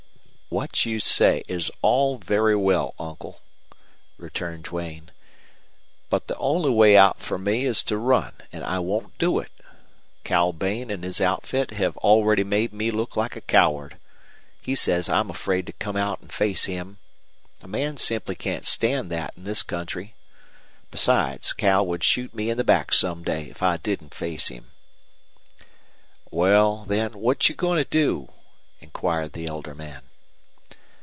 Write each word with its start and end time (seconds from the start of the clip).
"What 0.51 0.85
you 0.85 0.99
say 0.99 1.45
is 1.47 1.71
all 1.81 2.17
very 2.17 2.57
well, 2.57 2.93
uncle," 2.99 3.39
returned 4.17 4.65
Duane, 4.65 5.09
"but 6.09 6.27
the 6.27 6.35
only 6.35 6.69
way 6.71 6.97
out 6.97 7.21
for 7.21 7.37
me 7.37 7.63
is 7.63 7.85
to 7.85 7.95
run, 7.97 8.33
and 8.51 8.61
I 8.65 8.79
won't 8.79 9.17
do 9.17 9.39
it. 9.39 9.49
Cal 10.25 10.51
Bain 10.51 10.91
and 10.91 11.05
his 11.05 11.21
outfit 11.21 11.71
have 11.71 11.95
already 11.99 12.43
made 12.43 12.73
me 12.73 12.91
look 12.91 13.15
like 13.15 13.37
a 13.37 13.41
coward. 13.41 13.95
He 14.61 14.75
says 14.75 15.07
I'm 15.07 15.29
afraid 15.29 15.65
to 15.67 15.71
come 15.71 15.95
out 15.95 16.19
and 16.19 16.29
face 16.33 16.65
him. 16.65 16.97
A 17.61 17.67
man 17.69 17.95
simply 17.95 18.35
can't 18.35 18.65
stand 18.65 19.09
that 19.09 19.31
in 19.37 19.45
this 19.45 19.63
country. 19.63 20.15
Besides, 20.91 21.53
Cal 21.53 21.85
would 21.87 22.03
shoot 22.03 22.35
me 22.35 22.49
in 22.49 22.57
the 22.57 22.65
back 22.65 22.91
some 22.91 23.23
day 23.23 23.43
if 23.43 23.63
I 23.63 23.77
didn't 23.77 24.13
face 24.13 24.49
him." 24.49 24.65
"Well, 26.29 26.83
then, 26.89 27.13
what're 27.21 27.37
you 27.47 27.55
goin' 27.55 27.77
to 27.81 27.85
do?" 27.89 28.33
inquired 28.81 29.31
the 29.31 29.45
elder 29.47 29.73
man. 29.73 30.01